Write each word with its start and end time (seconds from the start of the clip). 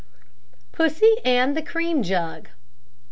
PUSSY 0.71 1.17
AND 1.23 1.55
THE 1.55 1.61
CREAM 1.61 2.01
JUG. 2.01 2.49